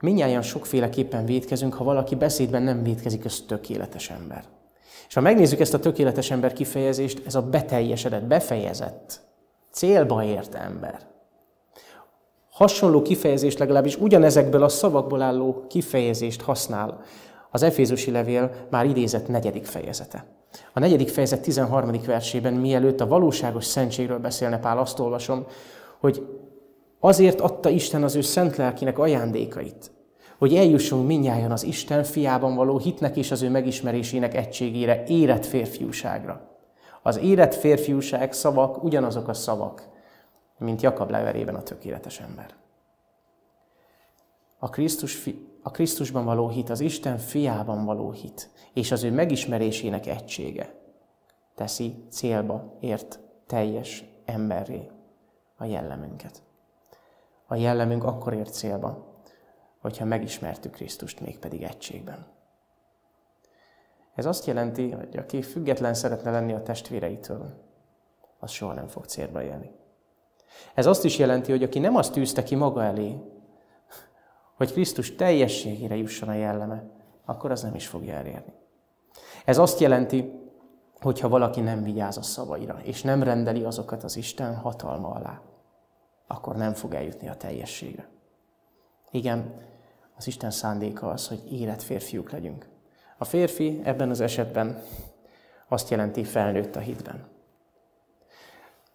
[0.04, 4.44] Minnyáján sokféleképpen védkezünk, ha valaki beszédben nem védkezik, az tökéletes ember.
[5.08, 9.20] És ha megnézzük ezt a tökéletes ember kifejezést, ez a beteljesedett, befejezett,
[9.70, 10.98] célba ért ember.
[12.50, 17.00] Hasonló kifejezést legalábbis ugyanezekből a szavakból álló kifejezést használ
[17.50, 20.24] az Efézusi levél már idézett negyedik fejezete.
[20.72, 22.00] A negyedik fejezet 13.
[22.06, 25.46] versében, mielőtt a valóságos szentségről beszélne Pál, azt olvasom,
[26.00, 26.26] hogy
[27.04, 29.90] azért adta Isten az ő szent lelkinek ajándékait,
[30.38, 36.58] hogy eljussunk minnyáján az Isten fiában való hitnek és az ő megismerésének egységére, érett férfiúságra.
[37.02, 39.88] Az érett férfiúság szavak ugyanazok a szavak,
[40.58, 42.54] mint Jakab leverében a tökéletes ember.
[44.58, 49.10] A, Krisztus fi, a Krisztusban való hit, az Isten fiában való hit, és az ő
[49.10, 50.74] megismerésének egysége
[51.54, 54.90] teszi célba ért teljes emberré
[55.56, 56.43] a jellemünket.
[57.46, 59.12] A jellemünk akkor ért célba,
[59.80, 62.26] hogyha megismertük Krisztust mégpedig egységben.
[64.14, 67.62] Ez azt jelenti, hogy aki független szeretne lenni a testvéreitől,
[68.38, 69.70] az soha nem fog célba élni.
[70.74, 73.20] Ez azt is jelenti, hogy aki nem azt tűzte ki maga elé,
[74.54, 76.90] hogy Krisztus teljességére jusson a jelleme,
[77.24, 78.52] akkor az nem is fogja elérni.
[79.44, 80.32] Ez azt jelenti,
[81.00, 85.40] hogy ha valaki nem vigyáz a szavaira, és nem rendeli azokat az Isten hatalma alá,
[86.26, 88.08] akkor nem fog eljutni a teljességre.
[89.10, 89.54] Igen,
[90.16, 92.66] az Isten szándéka az, hogy élet férfiuk legyünk.
[93.18, 94.82] A férfi ebben az esetben
[95.68, 97.26] azt jelenti felnőtt a hitben.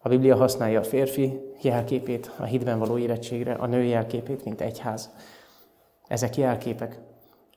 [0.01, 5.09] A Biblia használja a férfi jelképét a hitben való érettségre, a nő jelképét, mint egyház.
[6.07, 6.99] Ezek jelképek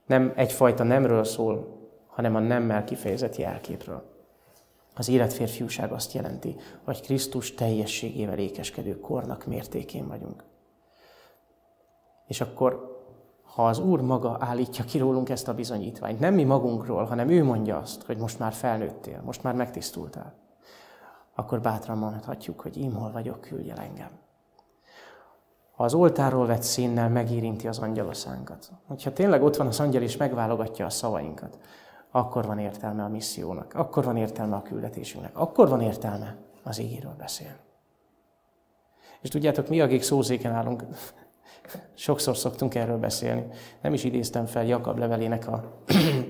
[0.07, 4.12] nem egyfajta nemről szól, hanem a nemmel kifejezett jelképről.
[4.95, 10.45] Az életférfiúság azt jelenti, hogy Krisztus teljességével ékeskedő kornak mértékén vagyunk.
[12.27, 13.01] És akkor,
[13.43, 17.45] ha az Úr maga állítja ki rólunk ezt a bizonyítványt, nem mi magunkról, hanem ő
[17.45, 20.35] mondja azt, hogy most már felnőttél, most már megtisztultál,
[21.35, 24.11] akkor bátran mondhatjuk, hogy én hol vagyok, küldje engem.
[25.73, 30.17] Ha az oltáról vett színnel megérinti az angyaloszánkat, hogyha tényleg ott van az angyal és
[30.17, 31.59] megválogatja a szavainkat,
[32.13, 37.15] akkor van értelme a missziónak, akkor van értelme a küldetésünknek, akkor van értelme az ígéről
[37.19, 37.57] beszélni.
[39.21, 40.85] És tudjátok, mi, akik szózéken állunk,
[41.95, 43.47] sokszor szoktunk erről beszélni.
[43.81, 45.83] Nem is idéztem fel Jakab levelének a,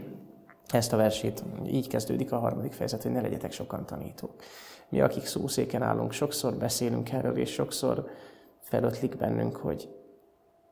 [0.69, 1.45] ezt a versét.
[1.67, 4.35] Így kezdődik a harmadik fejezet, hogy ne legyetek sokan tanítók.
[4.89, 8.11] Mi, akik szószéken állunk, sokszor beszélünk erről, és sokszor
[8.59, 9.89] felötlik bennünk, hogy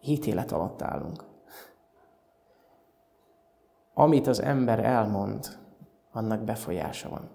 [0.02, 1.29] ítélet alatt állunk.
[4.00, 5.58] Amit az ember elmond,
[6.12, 7.30] annak befolyása van.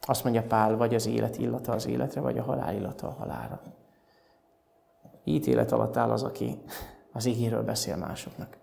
[0.00, 3.62] Azt mondja Pál, vagy az élet illata az életre, vagy a halál illata a halára.
[5.24, 6.58] Ítélet alatt áll az, aki
[7.12, 8.56] az ígéről beszél másoknak.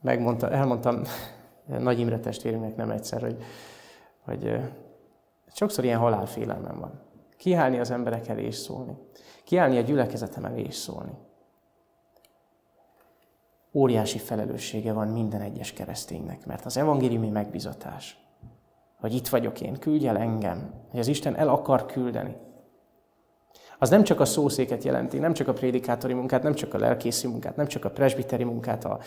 [0.00, 1.02] Megmondta, elmondtam
[1.66, 3.42] Nagy Imre testvérünknek nem egyszer, hogy,
[4.24, 4.60] hogy
[5.46, 7.00] sokszor ilyen halálfélelmem van.
[7.36, 8.96] Kiállni az emberek elé és szólni.
[9.44, 11.12] Kiállni a gyülekezetem elé és szólni.
[13.76, 18.18] Óriási felelőssége van minden egyes kereszténynek, mert az evangéliumi megbizatás,
[19.00, 22.36] hogy itt vagyok én, küldj el engem, hogy az Isten el akar küldeni.
[23.78, 27.26] Az nem csak a szószéket jelenti, nem csak a prédikátori munkát, nem csak a lelkészi
[27.26, 28.98] munkát, nem csak a presbiteri munkát, a,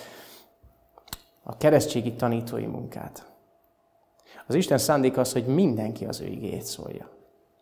[1.44, 3.32] a keresztségi tanítói munkát.
[4.48, 7.10] Az Isten szándék az, hogy mindenki az ő igéjét szólja.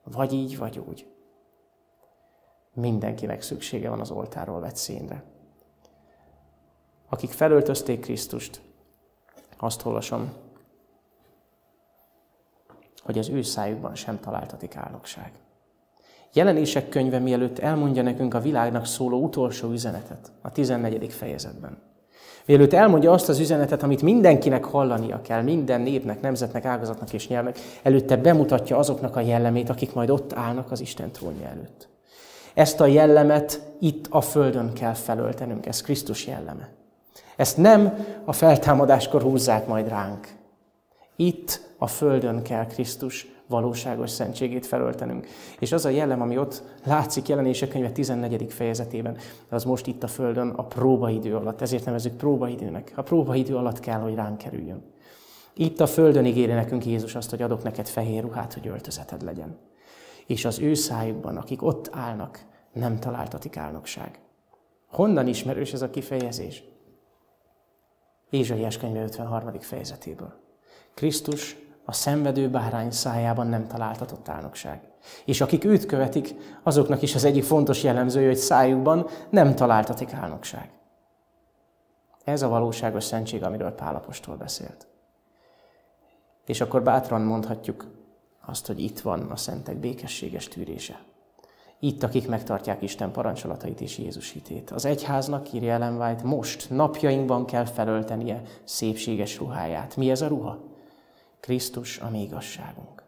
[0.03, 1.07] Vagy így, vagy úgy.
[2.73, 5.23] Mindenkinek szüksége van az oltáról vett színre.
[7.09, 8.61] Akik felöltözték Krisztust,
[9.57, 10.33] azt olvasom,
[13.03, 15.31] hogy az ő szájukban sem találtatik állogság.
[16.33, 21.13] Jelenések könyve mielőtt elmondja nekünk a világnak szóló utolsó üzenetet, a 14.
[21.13, 21.77] fejezetben.
[22.45, 27.59] Mielőtt elmondja azt az üzenetet, amit mindenkinek hallania kell, minden népnek, nemzetnek, ágazatnak és nyelvnek,
[27.83, 31.87] előtte bemutatja azoknak a jellemét, akik majd ott állnak az Isten trónja előtt.
[32.53, 36.69] Ezt a jellemet itt a Földön kell felöltenünk, ez Krisztus jelleme.
[37.35, 40.27] Ezt nem a feltámadáskor húzzák majd ránk.
[41.15, 45.27] Itt a Földön kell Krisztus valóságos szentségét felöltenünk.
[45.59, 48.53] És az a jellem, ami ott látszik jelenések könyve 14.
[48.53, 49.17] fejezetében,
[49.49, 51.61] az most itt a Földön a próbaidő alatt.
[51.61, 52.91] Ezért nevezzük próbaidőnek.
[52.95, 54.83] A próbaidő alatt kell, hogy ránk kerüljön.
[55.53, 59.57] Itt a Földön ígéri nekünk Jézus azt, hogy adok neked fehér ruhát, hogy öltözeted legyen.
[60.25, 64.19] És az ő szájukban, akik ott állnak, nem találtatik álnokság.
[64.91, 66.63] Honnan ismerős ez a kifejezés?
[68.35, 69.59] Ézsaiás könyve 53.
[69.59, 70.33] fejezetéből.
[70.93, 74.81] Krisztus a szenvedő bárány szájában nem találtatott álnokság.
[75.25, 80.69] És akik őt követik, azoknak is az egyik fontos jellemzője, hogy szájukban nem találtatik álnokság.
[82.23, 84.87] Ez a valóságos szentség, amiről Pálapostól beszélt.
[86.45, 87.85] És akkor bátran mondhatjuk
[88.45, 90.99] azt, hogy itt van a szentek békességes tűrése.
[91.79, 94.71] Itt, akik megtartják Isten parancsolatait és Jézus hitét.
[94.71, 99.95] Az egyháznak, írja Ellen White, most, napjainkban kell felöltenie szépséges ruháját.
[99.95, 100.59] Mi ez a ruha?
[101.39, 103.03] Krisztus, a mi igazságunk.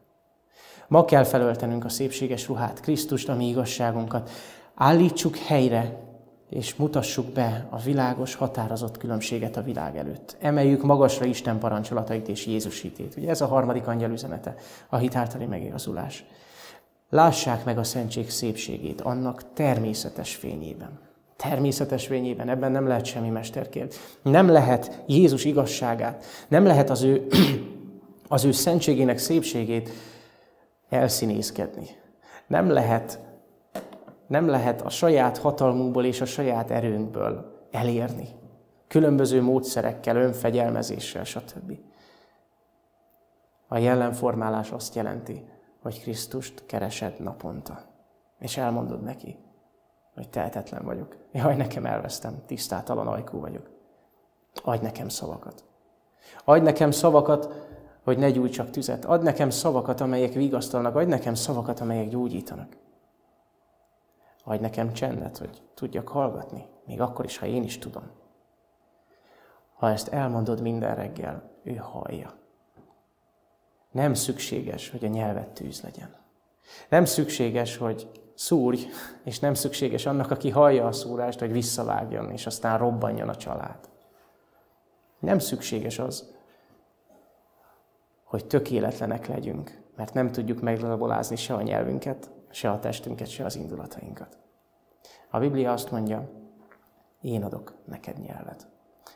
[0.88, 4.30] Ma kell felöltenünk a szépséges ruhát, Krisztust, a mi igazságunkat.
[4.75, 6.06] Állítsuk helyre,
[6.49, 10.38] és mutassuk be a világos, határozott különbséget a világ előtt.
[10.39, 13.15] Emeljük magasra Isten parancsolatait és Jézus hitét.
[13.17, 14.56] Ugye ez a harmadik angyal üzenete,
[14.89, 16.25] a hitáltali megigazulás.
[17.10, 21.00] Lássák meg a szentség szépségét annak természetes fényében.
[21.36, 23.96] Természetes fényében, ebben nem lehet semmi mesterkélt.
[24.22, 27.28] Nem lehet Jézus igazságát, nem lehet az ő
[28.28, 29.89] az ő szentségének szépségét
[30.89, 31.88] elszínészkedni.
[32.48, 33.20] Nem lehet,
[34.28, 38.28] nem lehet a saját hatalmunkból és a saját erőnkből elérni.
[38.88, 41.72] Különböző módszerekkel, önfegyelmezéssel, stb.
[43.67, 45.46] A jelenformálás azt jelenti,
[45.88, 47.80] hogy Krisztust keresed naponta.
[48.39, 49.38] És elmondod neki,
[50.13, 51.15] hogy tehetetlen vagyok.
[51.32, 53.69] Jaj, nekem elvesztem, tisztátalan ajkú vagyok.
[54.63, 55.63] Adj nekem szavakat.
[56.43, 57.67] Adj nekem szavakat,
[58.04, 59.06] hogy ne gyújtsak tüzet.
[59.06, 62.78] Ad nekem szavakat, amelyek vigasztalnak, adj nekem szavakat, amelyek gyógyítanak.
[64.43, 68.12] Adj nekem csendet, hogy tudjak hallgatni, még akkor is, ha én is tudom.
[69.73, 72.37] Ha ezt elmondod minden reggel, ő hallja.
[73.98, 76.16] Nem szükséges, hogy a nyelvet tűz legyen.
[76.90, 78.86] Nem szükséges, hogy szúrj,
[79.24, 83.90] és nem szükséges annak, aki hallja a szúrást, hogy visszavágjon, és aztán robbanjon a család.
[85.20, 86.34] Nem szükséges az,
[88.24, 93.56] hogy tökéletlenek legyünk, mert nem tudjuk meglabolázni se a nyelvünket, se a testünket, se az
[93.56, 94.38] indulatainkat.
[95.30, 96.30] A Biblia azt mondja,
[97.22, 98.68] én adok neked nyelvet.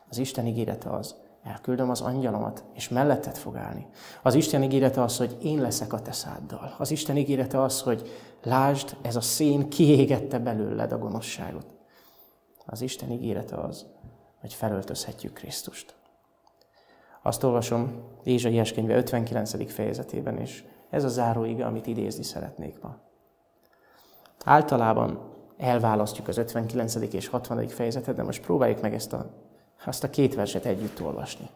[0.10, 3.88] Az Isten ígérete az, elküldöm az angyalomat, és melletted fog állni.
[4.22, 6.76] Az Isten ígérete az, hogy én leszek a te száddal.
[6.78, 8.10] Az Isten ígérete az, hogy
[8.44, 11.66] lásd, ez a szén kiégette belőled a gonoszságot.
[12.66, 13.86] Az Isten ígérete az,
[14.40, 15.96] hogy felöltözhetjük Krisztust.
[17.22, 19.74] Azt olvasom Ézsaiás könyve 59.
[19.74, 22.98] fejezetében, és ez a záróiga, amit idézni szeretnék ma.
[24.46, 26.96] Általában elválasztjuk az 59.
[26.96, 27.68] és 60.
[27.68, 29.30] fejezetet, de most próbáljuk meg ezt a,
[29.86, 31.50] azt a két verset együtt olvasni.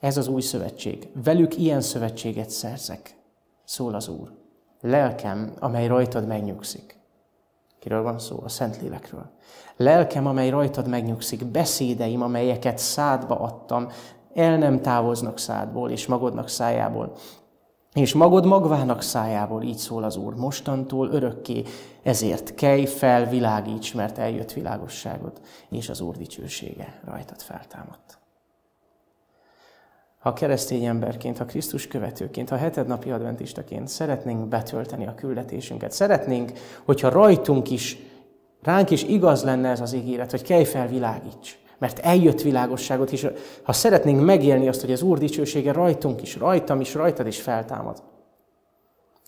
[0.00, 1.08] Ez az új szövetség.
[1.24, 3.16] Velük ilyen szövetséget szerzek,
[3.64, 4.32] szól az Úr.
[4.80, 6.98] Lelkem, amely rajtad megnyugszik.
[7.78, 8.40] Kiről van szó?
[8.44, 9.30] A Szentlélekről.
[9.76, 13.88] Lelkem, amely rajtad megnyugszik, beszédeim, amelyeket szádba adtam,
[14.34, 17.16] el nem távoznak szádból és magodnak szájából.
[17.94, 21.62] És magod magvának szájából, így szól az Úr, mostantól örökké,
[22.02, 25.32] ezért kelj fel, világíts, mert eljött világosságod,
[25.68, 28.18] és az Úr dicsősége rajtad feltámadt.
[30.18, 36.52] Ha keresztény emberként, ha Krisztus követőként, ha hetednapi adventistaként szeretnénk betölteni a küldetésünket, szeretnénk,
[36.84, 37.98] hogyha rajtunk is,
[38.62, 43.26] ránk is igaz lenne ez az ígéret, hogy kelj fel, világíts, mert eljött világosságot, és
[43.62, 48.02] ha szeretnénk megélni azt, hogy az Úr dicsősége rajtunk is, rajtam is, rajtad is feltámad,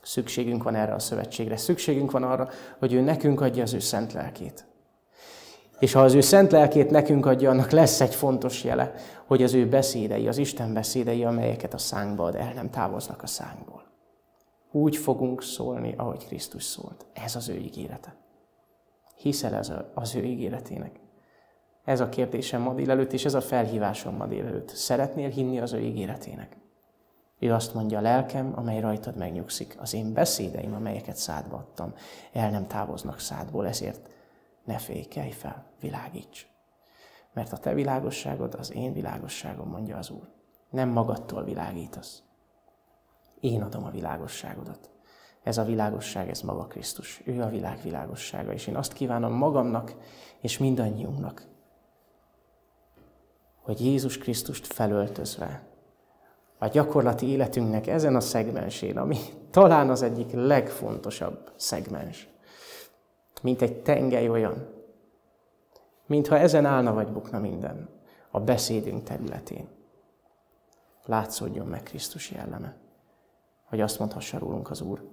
[0.02, 2.48] szükségünk van erre a szövetségre, szükségünk van arra,
[2.78, 4.66] hogy ő nekünk adja az ő szent lelkét.
[5.78, 8.94] És ha az ő szent lelkét nekünk adja, annak lesz egy fontos jele,
[9.26, 13.26] hogy az ő beszédei, az Isten beszédei, amelyeket a szánkba ad, el nem távoznak a
[13.26, 13.82] szánkból.
[14.70, 17.06] Úgy fogunk szólni, ahogy Krisztus szólt.
[17.12, 18.16] Ez az ő ígérete.
[19.16, 21.01] Hiszel ez az ő ígéretének?
[21.84, 24.68] Ez a kérdésem ma délelőtt, és ez a felhívásom ma délelőtt.
[24.68, 26.56] Szeretnél hinni az ő ígéretének?
[27.38, 31.94] Ő azt mondja, lelkem, amely rajtad megnyugszik, az én beszédeim, amelyeket szádba adtam,
[32.32, 34.08] el nem távoznak szádból, ezért
[34.64, 36.46] ne fékelj fel, világíts.
[37.32, 40.28] Mert a te világosságod az én világosságom, mondja az Úr.
[40.70, 42.22] Nem magadtól világítasz.
[43.40, 44.90] Én adom a világosságodat.
[45.42, 47.22] Ez a világosság, ez maga Krisztus.
[47.24, 49.94] Ő a világ világossága, és én azt kívánom magamnak
[50.40, 51.46] és mindannyiunknak,
[53.62, 55.62] hogy Jézus Krisztust felöltözve
[56.58, 59.18] a gyakorlati életünknek ezen a szegmensén, ami
[59.50, 62.28] talán az egyik legfontosabb szegmens,
[63.42, 64.68] mint egy tengely olyan,
[66.06, 67.88] mintha ezen állna vagy bukna minden,
[68.30, 69.68] a beszédünk területén.
[71.04, 72.76] Látszódjon meg Krisztus jelleme,
[73.64, 75.08] hogy azt mondhassa rólunk az Úr,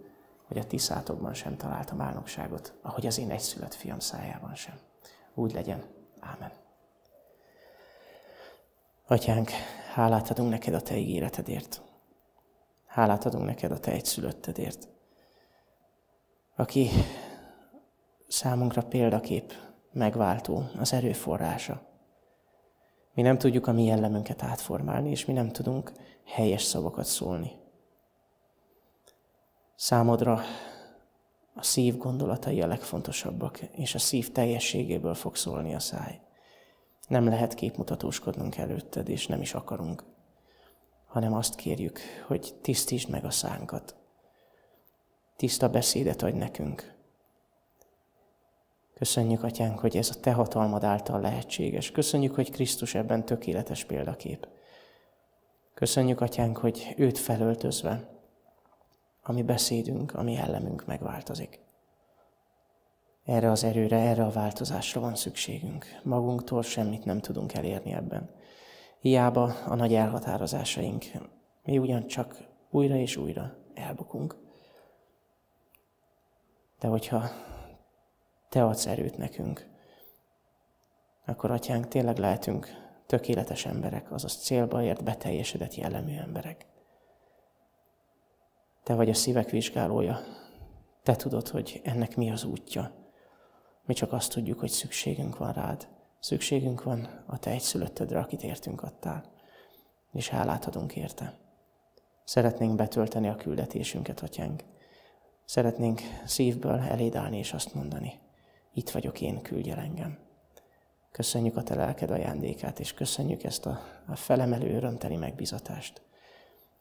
[0.47, 4.75] hogy a ti szátokban sem találtam álnokságot, ahogy az én egyszülött fiam szájában sem.
[5.33, 5.83] Úgy legyen.
[6.19, 6.51] Ámen.
[9.11, 9.49] Atyánk,
[9.93, 11.81] hálát adunk neked a te ígéretedért.
[12.85, 14.87] Hálát adunk neked a te egyszülöttedért,
[16.55, 16.89] aki
[18.27, 19.53] számunkra példakép,
[19.91, 21.81] megváltó, az erőforrása.
[23.13, 25.91] Mi nem tudjuk a mi jellemünket átformálni, és mi nem tudunk
[26.25, 27.51] helyes szavakat szólni.
[29.75, 30.41] Számodra
[31.53, 36.21] a szív gondolatai a legfontosabbak, és a szív teljességéből fog szólni a száj.
[37.09, 40.03] Nem lehet képmutatóskodnunk előtted, és nem is akarunk,
[41.05, 43.95] hanem azt kérjük, hogy tisztítsd meg a szánkat.
[45.35, 46.97] Tiszta beszédet adj nekünk,
[48.99, 51.91] Köszönjük, Atyánk, hogy ez a Te hatalmad által lehetséges.
[51.91, 54.47] Köszönjük, hogy Krisztus ebben tökéletes példakép.
[55.73, 58.09] Köszönjük, Atyánk, hogy őt felöltözve,
[59.23, 61.59] ami beszédünk, ami jellemünk megváltozik.
[63.29, 65.85] Erre az erőre, erre a változásra van szükségünk.
[66.03, 68.29] Magunktól semmit nem tudunk elérni ebben.
[68.99, 71.05] Hiába a nagy elhatározásaink,
[71.63, 74.37] mi ugyancsak újra és újra elbukunk.
[76.79, 77.29] De hogyha
[78.49, 79.67] te adsz erőt nekünk.
[81.25, 82.67] Akkor, atyánk, tényleg lehetünk
[83.05, 86.65] tökéletes emberek, azaz célba ért, beteljesedett jellemű emberek.
[88.83, 90.19] Te vagy a szívek vizsgálója.
[91.03, 92.98] Te tudod, hogy ennek mi az útja.
[93.89, 95.87] Mi csak azt tudjuk, hogy szükségünk van rád.
[96.19, 99.23] Szükségünk van a te egyszülöttödre, akit értünk adtál.
[100.11, 101.37] És hálát adunk érte.
[102.23, 104.63] Szeretnénk betölteni a küldetésünket, atyánk.
[105.45, 108.19] Szeretnénk szívből eléd állni és azt mondani,
[108.73, 110.17] itt vagyok én, küldj el engem.
[111.11, 116.01] Köszönjük a te lelked ajándékát, és köszönjük ezt a, a felemelő örömteli megbizatást.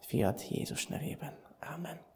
[0.01, 1.33] Fiad Jézus nevében.
[1.75, 2.08] Amen.